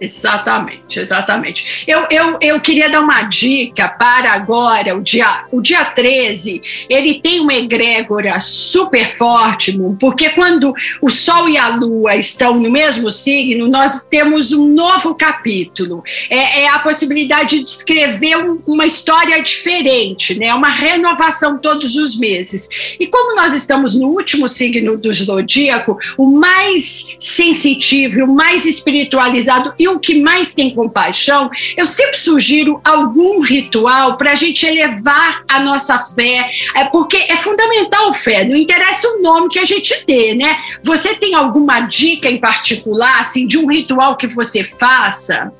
Exatamente, 0.00 0.98
exatamente. 0.98 1.84
Eu, 1.86 2.06
eu, 2.10 2.38
eu 2.40 2.60
queria 2.60 2.88
dar 2.88 3.02
uma 3.02 3.22
dica 3.24 3.86
para 3.86 4.32
agora, 4.32 4.96
o 4.96 5.02
dia, 5.02 5.44
o 5.52 5.60
dia 5.60 5.84
13, 5.84 6.86
ele 6.88 7.20
tem 7.20 7.40
uma 7.40 7.52
egrégora 7.52 8.40
super 8.40 9.14
forte, 9.14 9.78
porque 10.00 10.30
quando 10.30 10.72
o 11.02 11.10
Sol 11.10 11.50
e 11.50 11.58
a 11.58 11.76
Lua 11.76 12.16
estão 12.16 12.58
no 12.58 12.70
mesmo 12.70 13.10
signo, 13.12 13.68
nós 13.68 14.04
temos 14.04 14.52
um 14.52 14.68
novo 14.68 15.14
capítulo. 15.14 16.02
É, 16.30 16.62
é 16.62 16.68
a 16.68 16.78
possibilidade 16.78 17.62
de 17.62 17.70
escrever 17.70 18.38
um, 18.38 18.62
uma 18.66 18.86
história 18.86 19.42
diferente, 19.42 20.38
né? 20.38 20.54
uma 20.54 20.70
renovação 20.70 21.58
todos 21.58 21.96
os 21.96 22.18
meses. 22.18 22.70
E 22.98 23.06
como 23.06 23.36
nós 23.36 23.52
estamos 23.52 23.94
no 23.94 24.08
último 24.08 24.48
signo 24.48 24.96
do 24.96 25.12
zodíaco, 25.12 25.98
o 26.16 26.26
mais 26.26 27.16
sensitivo, 27.18 28.24
o 28.24 28.34
mais 28.34 28.64
espiritualizado 28.64 29.74
e 29.78 29.89
o 29.92 30.00
que 30.00 30.20
mais 30.20 30.54
tem 30.54 30.74
compaixão, 30.74 31.50
eu 31.76 31.86
sempre 31.86 32.18
sugiro 32.18 32.80
algum 32.84 33.40
ritual 33.40 34.16
para 34.16 34.32
a 34.32 34.34
gente 34.34 34.66
elevar 34.66 35.42
a 35.48 35.60
nossa 35.60 35.98
fé, 35.98 36.50
é 36.74 36.84
porque 36.86 37.16
é 37.16 37.36
fundamental 37.36 38.12
fé, 38.12 38.44
não 38.44 38.56
interessa 38.56 39.08
o 39.08 39.22
nome 39.22 39.48
que 39.48 39.58
a 39.58 39.64
gente 39.64 40.04
dê, 40.06 40.34
né? 40.34 40.60
Você 40.82 41.14
tem 41.14 41.34
alguma 41.34 41.80
dica 41.80 42.28
em 42.28 42.38
particular, 42.38 43.20
assim, 43.20 43.46
de 43.46 43.58
um 43.58 43.66
ritual 43.66 44.16
que 44.16 44.26
você 44.28 44.64
faça? 44.64 45.52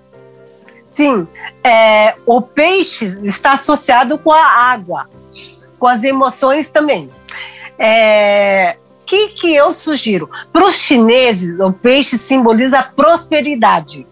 Sim, 0.87 1.27
é, 1.63 2.15
o 2.27 2.41
peixe 2.41 3.05
está 3.23 3.53
associado 3.53 4.19
com 4.19 4.33
a 4.33 4.45
água, 4.45 5.09
com 5.79 5.87
as 5.87 6.03
emoções 6.05 6.71
também. 6.71 7.09
É, 7.79 8.77
que, 9.11 9.29
que 9.31 9.53
eu 9.53 9.73
sugiro? 9.73 10.31
Para 10.53 10.65
os 10.65 10.77
chineses, 10.77 11.59
o 11.59 11.73
peixe 11.73 12.17
simboliza 12.17 12.81
prosperidade 12.81 14.07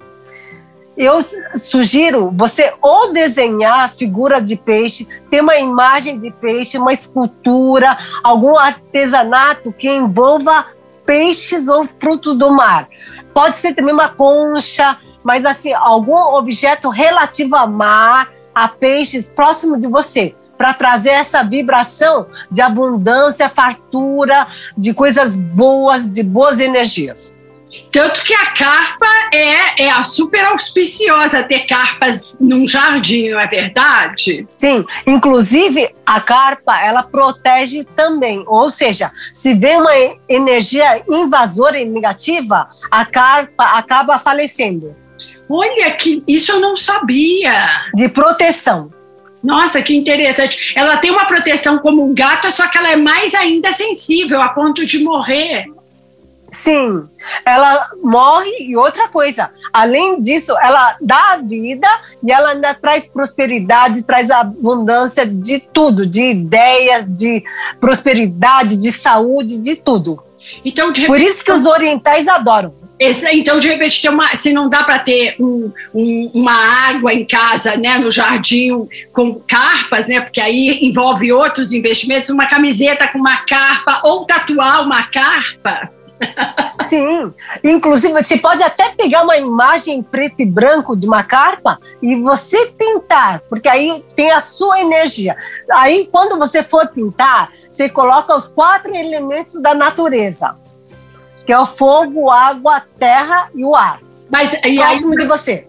eu 0.99 1.21
sugiro 1.55 2.33
você 2.35 2.75
ou 2.83 3.13
desenhar 3.13 3.89
figuras 3.95 4.49
de 4.49 4.57
peixe, 4.57 5.07
ter 5.31 5.41
uma 5.41 5.57
imagem 5.57 6.19
de 6.19 6.33
peixe, 6.33 6.77
uma 6.77 6.93
escultura, 6.93 7.97
algum 8.25 8.59
artesanato 8.59 9.73
que 9.73 9.89
envolva 9.89 10.67
peixes 11.07 11.69
ou 11.69 11.85
frutos 11.85 12.37
do 12.37 12.51
mar. 12.51 12.89
Pode 13.33 13.55
ser 13.55 13.75
também 13.75 13.95
uma 13.95 14.09
concha, 14.09 14.99
mas 15.23 15.47
assim, 15.47 15.73
algum 15.73 16.17
objeto 16.17 16.89
relativo 16.89 17.55
a 17.55 17.65
mar, 17.65 18.33
a 18.53 18.67
peixes 18.67 19.29
próximo 19.29 19.79
de 19.79 19.87
você, 19.87 20.35
para 20.57 20.75
trazer 20.75 21.11
essa 21.11 21.45
vibração 21.45 22.27
de 22.51 22.61
abundância, 22.61 23.49
fartura, 23.49 24.49
de 24.77 24.93
coisas 24.93 25.37
boas, 25.37 26.11
de 26.11 26.25
boas 26.25 26.59
energias. 26.59 27.38
Tanto 27.91 28.23
que 28.23 28.35
a 28.35 28.47
carpa 28.53 29.07
é, 29.33 29.85
é 29.85 29.91
a 29.91 30.05
super 30.05 30.45
auspiciosa 30.47 31.43
ter 31.43 31.67
carpas 31.67 32.37
num 32.41 32.67
jardim, 32.67 33.31
não 33.31 33.41
é 33.41 33.47
verdade? 33.47 34.45
Sim, 34.49 34.85
inclusive 35.07 35.95
a 36.05 36.21
carpa 36.21 36.79
ela 36.81 37.03
protege 37.03 37.85
também, 37.97 38.45
ou 38.47 38.71
seja, 38.71 39.11
se 39.33 39.55
vem 39.55 39.77
uma 39.77 39.95
energia 40.29 41.03
invasora 41.09 41.79
e 41.79 41.85
negativa, 41.85 42.69
a 42.91 43.05
carpa 43.05 43.65
acaba 43.79 44.19
falecendo. 44.19 44.95
Olha 45.49 45.91
que 45.93 46.23
isso 46.29 46.53
eu 46.53 46.61
não 46.61 46.77
sabia. 46.77 47.53
De 47.95 48.09
proteção. 48.09 48.91
Nossa, 49.43 49.81
que 49.81 49.97
interessante. 49.97 50.73
Ela 50.77 50.99
tem 50.99 51.11
uma 51.11 51.25
proteção 51.25 51.79
como 51.79 52.05
um 52.05 52.15
gato, 52.15 52.51
só 52.51 52.69
que 52.69 52.77
ela 52.77 52.91
é 52.91 52.97
mais 52.97 53.35
ainda 53.35 53.73
sensível 53.73 54.43
a 54.43 54.49
ponto 54.51 54.85
de 54.85 55.03
morrer. 55.03 55.67
Sim, 56.51 57.07
ela 57.45 57.91
morre 58.03 58.51
e 58.61 58.77
outra 58.77 59.09
coisa, 59.09 59.51
além 59.71 60.21
disso, 60.21 60.57
ela 60.63 60.97
dá 61.01 61.33
a 61.33 61.37
vida 61.37 61.87
e 62.23 62.33
ela 62.33 62.51
ainda 62.51 62.73
traz 62.75 63.07
prosperidade, 63.07 64.07
traz 64.07 64.31
abundância 64.31 65.27
de 65.27 65.61
tudo, 65.61 66.07
de 66.07 66.31
ideias, 66.31 67.05
de 67.07 67.45
prosperidade, 67.79 68.79
de 68.79 68.91
saúde, 68.91 69.59
de 69.59 69.77
tudo. 69.77 70.23
Então, 70.65 70.91
de 70.91 71.03
repente, 71.03 71.19
Por 71.19 71.21
isso 71.21 71.45
que 71.45 71.53
os 71.53 71.67
orientais 71.67 72.27
adoram. 72.27 72.73
Então, 72.99 73.61
de 73.61 73.69
repente, 73.69 74.03
tem 74.03 74.11
uma, 74.11 74.29
se 74.29 74.53
não 74.53 74.69
dá 74.69 74.83
para 74.83 74.99
ter 74.99 75.37
um, 75.39 75.71
um, 75.95 76.31
uma 76.35 76.89
água 76.89 77.13
em 77.13 77.25
casa, 77.25 77.77
né, 77.77 77.99
no 77.99 78.11
jardim, 78.11 78.89
com 79.13 79.35
carpas, 79.35 80.09
né, 80.09 80.21
porque 80.21 80.41
aí 80.41 80.81
envolve 80.83 81.31
outros 81.31 81.73
investimentos, 81.73 82.31
uma 82.31 82.47
camiseta 82.47 83.07
com 83.07 83.19
uma 83.19 83.37
carpa 83.45 84.01
ou 84.03 84.25
tatuar 84.25 84.83
uma 84.83 85.05
carpa 85.05 85.93
Sim, 86.89 87.35
inclusive 87.63 88.15
você 88.15 88.39
pode 88.39 88.63
até 88.63 88.89
pegar 88.91 89.23
uma 89.23 89.37
imagem 89.37 90.03
preto 90.03 90.41
e 90.41 90.47
branco 90.47 90.97
de 90.97 91.07
uma 91.07 91.23
carpa 91.23 91.79
e 92.01 92.17
você 92.23 92.73
pintar, 92.79 93.43
porque 93.49 93.69
aí 93.69 94.03
tem 94.17 94.31
a 94.31 94.41
sua 94.41 94.81
energia. 94.81 95.37
Aí 95.71 96.09
quando 96.11 96.39
você 96.39 96.63
for 96.63 96.89
pintar, 96.89 97.53
você 97.69 97.91
coloca 97.91 98.35
os 98.35 98.49
quatro 98.49 98.95
elementos 98.95 99.61
da 99.61 99.75
natureza, 99.75 100.57
que 101.45 101.53
é 101.53 101.59
o 101.59 101.67
fogo, 101.67 102.31
água, 102.31 102.83
terra 102.99 103.51
e 103.55 103.65
o 103.65 103.75
ar. 103.75 104.01
Mas 104.31 104.55
e 104.55 104.77
próximo 104.77 105.13
aí, 105.13 105.19
de 105.19 105.25
você. 105.27 105.67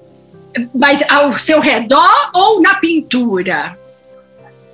Mas 0.74 1.04
ao 1.10 1.34
seu 1.34 1.60
redor 1.60 2.32
ou 2.34 2.62
na 2.62 2.76
pintura? 2.76 3.78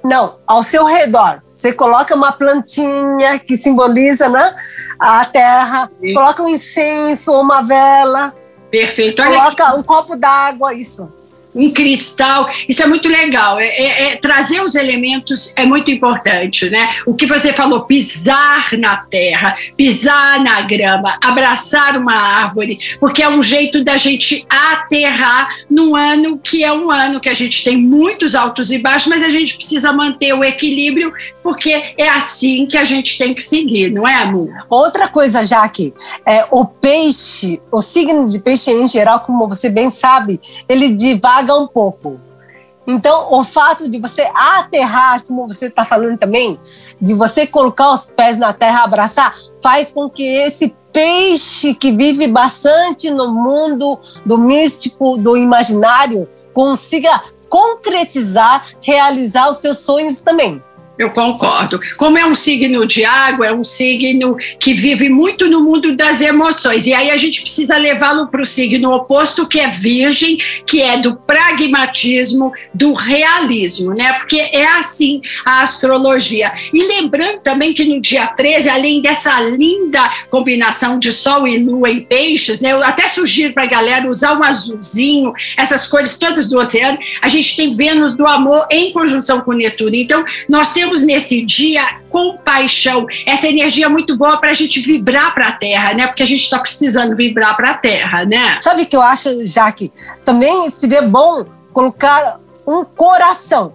Não, 0.04 0.36
ao 0.46 0.62
seu 0.62 0.86
redor. 0.86 1.42
Você 1.52 1.74
coloca 1.74 2.14
uma 2.14 2.32
plantinha 2.32 3.40
que 3.40 3.58
simboliza, 3.58 4.30
né? 4.30 4.56
A 5.00 5.26
terra, 5.26 5.90
Sim. 6.02 6.14
coloca 6.14 6.44
um 6.44 6.50
incenso, 6.50 7.40
uma 7.40 7.62
vela. 7.62 8.34
Perfeito. 8.70 9.22
Olha 9.22 9.40
coloca 9.40 9.68
aqui. 9.68 9.80
um 9.80 9.84
copo 9.84 10.16
d'água, 10.16 10.74
isso 10.74 11.12
um 11.56 11.72
cristal. 11.72 12.50
Isso 12.68 12.84
é 12.84 12.88
muito 12.88 13.08
legal. 13.08 13.58
É, 13.58 13.68
é, 13.68 14.04
é, 14.04 14.16
trazer 14.18 14.62
os 14.62 14.76
elementos 14.76 15.54
é 15.56 15.66
muito 15.66 15.90
importante, 15.90 16.70
né? 16.70 16.94
O 17.06 17.16
que 17.16 17.26
você 17.26 17.54
falou, 17.54 17.86
pisar 17.86 18.68
na 18.78 18.98
terra, 18.98 19.56
pisar 19.78 20.44
na 20.44 20.62
grama, 20.62 21.18
abraçar 21.22 21.98
uma 21.98 22.14
árvore, 22.14 22.78
porque 23.00 23.24
é 23.24 23.30
um 23.30 23.42
jeito 23.42 23.84
da 23.84 23.96
gente 23.96 24.46
aterrar 24.50 25.56
num 25.70 25.96
ano 25.96 26.38
que 26.38 26.64
é 26.64 26.74
um 26.74 26.92
ano 26.92 27.22
que 27.22 27.30
a 27.30 27.34
gente 27.34 27.64
tem 27.64 27.78
muitos 27.78 28.36
altos 28.36 28.72
e 28.72 28.78
baixos, 28.78 29.08
mas 29.08 29.24
a 29.24 29.30
gente 29.30 29.56
precisa 29.56 29.94
manter 29.94 30.34
o 30.34 30.44
equilíbrio, 30.44 31.14
porque 31.46 31.94
é 31.96 32.10
assim 32.10 32.66
que 32.66 32.76
a 32.76 32.84
gente 32.84 33.20
tem 33.20 33.32
que 33.32 33.42
seguir, 33.44 33.92
não 33.92 34.08
é, 34.08 34.16
amor? 34.16 34.50
Outra 34.68 35.08
coisa, 35.08 35.46
Jaque, 35.46 35.94
é, 36.26 36.44
o 36.50 36.66
peixe, 36.66 37.62
o 37.72 37.84
signo 37.84 38.26
de 38.26 38.40
peixe 38.40 38.72
em 38.72 38.88
geral, 38.88 39.20
como 39.20 39.48
você 39.48 39.70
bem 39.70 39.92
sabe, 39.92 40.42
ele 40.68 40.96
divaga 40.96 41.54
um 41.54 41.68
pouco. 41.68 42.20
Então, 42.88 43.32
o 43.32 43.44
fato 43.44 43.88
de 43.88 44.00
você 44.00 44.28
aterrar, 44.34 45.22
como 45.24 45.48
você 45.48 45.68
está 45.68 45.86
falando 45.86 46.18
também, 46.18 46.58
de 47.00 47.14
você 47.14 47.46
colocar 47.46 47.94
os 47.94 48.08
pés 48.08 48.40
na 48.40 48.52
terra, 48.52 48.84
abraçar, 48.84 49.36
faz 49.62 49.92
com 49.92 50.10
que 50.10 50.24
esse 50.24 50.76
peixe 50.92 51.76
que 51.76 51.92
vive 51.92 52.28
bastante 52.28 53.12
no 53.12 53.32
mundo 53.32 54.00
do 54.26 54.36
místico, 54.36 55.16
do 55.16 55.38
imaginário, 55.38 56.28
consiga 56.56 57.22
concretizar, 57.48 58.66
realizar 58.82 59.48
os 59.52 59.58
seus 59.58 59.78
sonhos 59.78 60.22
também. 60.22 60.60
Eu 60.98 61.10
concordo. 61.12 61.80
Como 61.98 62.18
é 62.18 62.26
um 62.26 62.36
signo 62.36 62.86
de 62.88 63.04
água, 63.04 63.48
é 63.48 63.54
um 63.54 63.64
signo 63.64 64.38
que 64.60 64.74
vive 64.74 65.10
muito 65.10 65.48
no 65.50 65.62
mundo 65.62 65.96
das 65.96 66.22
emoções. 66.22 66.86
E 66.86 66.94
aí 66.94 67.12
a 67.12 67.18
gente 67.18 67.42
precisa 67.42 67.78
levá-lo 67.78 68.28
para 68.28 68.42
o 68.42 68.46
signo 68.46 68.92
oposto, 68.92 69.48
que 69.48 69.60
é 69.60 69.70
Virgem, 69.70 70.38
que 70.66 70.82
é 70.82 70.98
do 70.98 71.16
pragmatismo, 71.16 72.54
do 72.74 72.94
realismo, 72.94 73.94
né? 73.94 74.14
Porque 74.14 74.38
é 74.38 74.66
assim 74.66 75.22
a 75.46 75.64
astrologia. 75.64 76.54
E 76.74 76.88
lembrando 76.88 77.40
também 77.42 77.74
que 77.74 77.84
no 77.84 78.00
dia 78.00 78.28
13, 78.28 78.70
além 78.70 79.02
dessa 79.02 79.42
linda 79.42 80.02
combinação 80.30 80.98
de 80.98 81.12
Sol 81.12 81.46
e 81.46 81.60
Lua 81.60 81.90
em 81.90 82.02
peixes, 82.02 82.60
né? 82.60 82.72
Eu 82.72 82.84
até 82.84 83.08
sugiro 83.10 83.54
para 83.54 83.64
a 83.64 83.68
galera 83.68 84.10
usar 84.10 84.38
um 84.38 84.44
azulzinho, 84.44 85.34
essas 85.58 85.88
cores 85.88 86.18
todas 86.18 86.48
do 86.48 86.58
oceano. 86.58 86.98
A 87.22 87.28
gente 87.28 87.58
tem 87.58 87.76
Vênus 87.76 88.16
do 88.16 88.26
amor 88.26 88.66
em 88.72 88.94
conjunção 88.94 89.42
com 89.42 89.52
Netuno. 89.52 89.96
Então, 89.96 90.24
nós 90.48 90.72
temos 90.72 90.85
temos 90.86 91.02
nesse 91.02 91.44
dia 91.44 91.82
compaixão, 92.10 93.06
essa 93.26 93.48
energia 93.48 93.90
muito 93.90 94.16
boa 94.16 94.38
para 94.38 94.52
a 94.52 94.54
gente 94.54 94.80
vibrar 94.80 95.34
para 95.34 95.48
a 95.48 95.52
Terra, 95.52 95.94
né? 95.94 96.08
Porque 96.08 96.24
a 96.24 96.28
gente 96.28 96.42
está 96.42 96.60
precisando 96.60 97.16
vibrar 97.16 97.58
para 97.58 97.72
a 97.72 97.74
Terra, 97.74 98.24
né? 98.24 98.60
Sabe 98.62 98.84
o 98.84 98.86
que 98.86 98.96
eu 98.96 99.02
acho, 99.02 99.46
Jaque? 99.48 99.92
Também 100.24 100.70
seria 100.70 101.02
bom 101.02 101.46
colocar 101.74 102.40
um 102.66 102.86
coração 102.86 103.74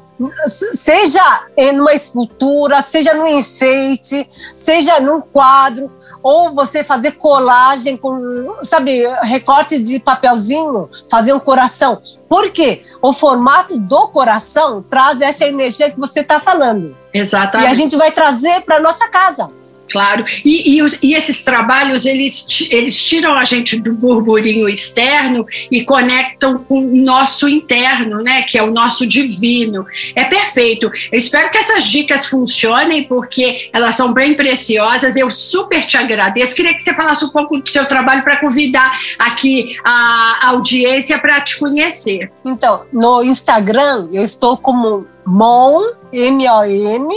seja 0.75 1.47
em 1.57 1.81
uma 1.81 1.95
escultura, 1.95 2.83
seja 2.83 3.14
no 3.14 3.26
enfeite, 3.26 4.29
seja 4.55 5.00
num 5.00 5.21
quadro, 5.21 5.90
ou 6.23 6.55
você 6.55 6.85
fazer 6.85 7.12
colagem 7.12 7.97
com, 7.97 8.57
sabe, 8.62 9.07
recorte 9.23 9.79
de 9.79 9.99
papelzinho, 9.99 10.89
fazer 11.11 11.33
um 11.33 11.41
coração. 11.41 12.00
Por 12.29 12.50
quê? 12.50 12.85
O 13.03 13.12
formato 13.12 13.79
do 13.79 14.09
coração 14.09 14.83
traz 14.83 15.21
essa 15.21 15.47
energia 15.47 15.91
que 15.91 15.99
você 15.99 16.21
está 16.21 16.39
falando. 16.39 16.97
Exatamente. 17.12 17.69
E 17.69 17.71
a 17.71 17.75
gente 17.75 17.97
vai 17.97 18.12
trazer 18.12 18.61
para 18.62 18.81
nossa 18.81 19.09
casa. 19.09 19.50
Claro, 19.90 20.25
e, 20.44 20.76
e, 20.76 20.82
os, 20.82 20.99
e, 21.02 21.14
esses 21.14 21.42
trabalhos 21.42 22.06
eles, 22.06 22.47
eles 22.70 23.02
tiram 23.02 23.35
a 23.35 23.44
gente 23.44 23.78
do 23.80 23.92
burburinho 23.92 24.68
externo 24.68 25.44
e 25.70 25.85
conectam 25.85 26.59
com 26.59 26.78
o 26.78 26.97
nosso 26.97 27.49
interno, 27.49 28.23
né? 28.23 28.42
Que 28.42 28.56
é 28.56 28.62
o 28.62 28.70
nosso 28.70 29.06
divino. 29.06 29.85
É 30.14 30.25
perfeito. 30.25 30.90
Eu 31.11 31.18
espero 31.18 31.50
que 31.50 31.59
essas 31.59 31.85
dicas 31.85 32.26
funcionem 32.26 33.04
porque 33.04 33.68
elas 33.73 33.97
são 33.97 34.12
bem 34.12 34.35
preciosas. 34.35 35.16
Eu 35.16 35.30
super 35.30 35.85
te 35.87 35.97
agradeço. 35.97 36.54
Queria 36.54 36.75
que 36.75 36.82
você 36.82 36.94
falasse 36.94 37.25
um 37.25 37.30
pouco 37.30 37.59
do 37.59 37.68
seu 37.68 37.87
trabalho 37.87 38.23
para 38.23 38.37
convidar 38.38 38.99
aqui 39.18 39.76
a 39.85 40.49
audiência 40.50 41.18
para 41.18 41.40
te 41.40 41.59
conhecer. 41.59 42.30
Então, 42.44 42.85
no 42.92 43.23
Instagram 43.23 44.09
eu 44.12 44.23
estou 44.23 44.56
como 44.56 45.06
Mon 45.26 45.80
M 46.12 46.49
O 46.49 46.64
N 46.64 47.09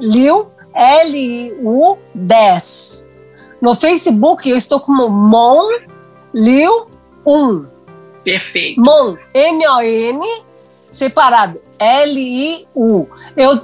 Liu 0.00 0.51
L-U-10. 0.74 2.02
No 3.60 3.74
Facebook 3.74 4.48
eu 4.48 4.56
estou 4.56 4.80
como 4.80 5.08
Mon 5.08 5.68
Liu 6.34 6.90
1. 7.24 7.66
Perfeito. 8.24 8.80
Mon, 8.80 9.16
M-O-N, 9.34 10.20
separado, 10.90 11.60
L-I-U. 11.78 13.08
Eu 13.36 13.60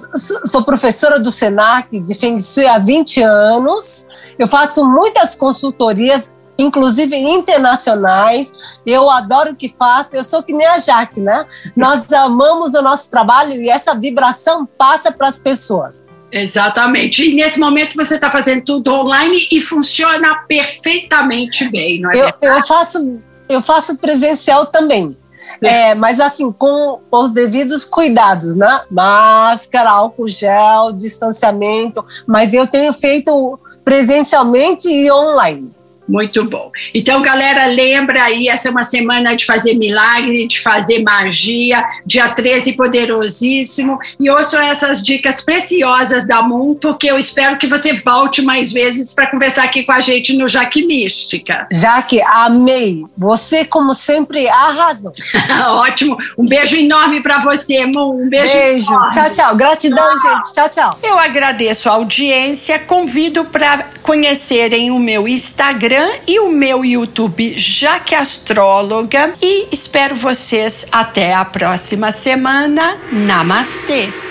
sou 0.47 0.63
professora 0.63 1.19
do 1.19 1.31
SENAC 1.31 2.01
de 2.01 2.15
Feng 2.15 2.41
Shui 2.41 2.67
há 2.67 2.79
20 2.79 3.23
anos. 3.23 4.09
Eu 4.39 4.49
faço 4.49 4.85
muitas 4.85 5.35
consultorias, 5.35 6.39
inclusive 6.59 7.17
internacionais. 7.17 8.59
Eu 8.85 9.11
adoro 9.11 9.53
o 9.53 9.57
que 9.57 9.75
faço. 9.77 10.17
Eu 10.17 10.25
sou 10.25 10.43
que 10.43 10.53
nem 10.53 10.67
a 10.67 10.79
Jaque, 10.79 11.21
né? 11.21 11.47
Nós 11.77 12.13
amamos 12.13 12.75
o 12.75 12.83
nosso 12.83 13.11
trabalho 13.11 13.53
e 13.55 13.71
essa 13.71 13.95
vibração 13.95 14.67
passa 14.67 15.13
para 15.13 15.29
as 15.29 15.39
pessoas. 15.39 16.09
Exatamente. 16.31 17.31
E 17.31 17.35
nesse 17.35 17.59
momento 17.59 17.97
você 17.97 18.17
está 18.17 18.31
fazendo 18.31 18.63
tudo 18.65 18.93
online 18.93 19.49
e 19.51 19.61
funciona 19.61 20.35
perfeitamente 20.47 21.69
bem, 21.69 22.01
não 22.01 22.11
é? 22.11 22.19
Eu, 22.19 22.33
eu 22.43 22.63
faço, 22.67 23.21
eu 23.49 23.63
faço 23.63 23.97
presencial 23.97 24.67
também. 24.67 25.17
É, 25.61 25.95
mas 25.95 26.21
assim, 26.21 26.53
com 26.53 27.01
os 27.11 27.33
devidos 27.33 27.85
cuidados, 27.85 28.57
né? 28.57 28.83
Máscara, 28.91 29.91
álcool 29.91 30.29
gel, 30.29 30.93
distanciamento. 30.93 32.05
Mas 32.27 32.53
eu 32.53 32.67
tenho 32.67 32.93
feito 32.93 33.59
presencialmente 33.85 34.89
e 34.89 35.11
online. 35.11 35.73
Muito 36.09 36.43
bom. 36.45 36.71
Então, 36.95 37.21
galera, 37.21 37.67
lembra 37.67 38.23
aí, 38.25 38.49
essa 38.49 38.69
é 38.69 38.71
uma 38.71 38.85
semana 38.85 39.37
de 39.37 39.45
fazer 39.45 39.75
milagre, 39.75 40.47
de 40.47 40.59
fazer 40.59 41.03
magia, 41.03 41.85
dia 42.07 42.31
13 42.31 42.73
poderosíssimo. 42.73 43.99
E 44.19 44.31
ouçam 44.31 44.61
essas 44.61 45.03
dicas 45.03 45.43
preciosas 45.43 46.27
da 46.27 46.43
Moon, 46.43 46.75
porque 46.75 47.11
eu 47.11 47.19
espero 47.19 47.59
que 47.59 47.67
você 47.67 47.93
volte 47.93 48.41
mais 48.41 48.73
vezes 48.73 49.13
para 49.13 49.27
conversar 49.27 49.65
aqui 49.65 49.83
com 49.83 49.93
a 49.93 50.01
gente 50.01 50.35
no 50.35 50.49
Jaque 50.49 50.87
Mística. 50.87 51.69
Jaque, 51.71 52.23
amei. 52.23 53.05
Você, 53.17 53.67
como 53.67 53.93
sempre, 53.93 54.49
arrasou. 54.49 55.13
Ótimo. 55.69 56.17
Um 56.39 56.47
beijo 56.47 56.77
enorme 56.77 57.23
para 57.23 57.41
você, 57.41 57.85
Moon. 57.85 58.25
Um 58.25 58.29
beijo. 58.31 58.53
Beijo. 58.53 58.91
Enorme. 58.91 59.11
Tchau, 59.13 59.31
tchau. 59.31 59.57
Gratidão, 59.57 60.15
tchau. 60.17 60.35
gente. 60.35 60.55
Tchau, 60.55 60.69
tchau. 60.71 60.99
Eu 61.03 61.19
agradeço 61.19 61.91
a 61.91 61.93
audiência. 61.93 62.79
Convido 62.79 63.45
para 63.45 63.85
conhecerem 64.03 64.91
o 64.91 64.99
meu 64.99 65.29
Instagram 65.29 65.98
Instagram 65.99 66.11
e 66.27 66.41
o 66.41 66.51
meu 66.51 66.85
YouTube 66.85 67.59
Jaque 67.59 68.15
Astróloga. 68.15 69.35
E 69.43 69.69
espero 69.73 70.15
vocês 70.15 70.87
até 70.93 71.35
a 71.35 71.45
próxima 71.45 72.13
semana. 72.13 72.97
Namastê! 73.13 74.28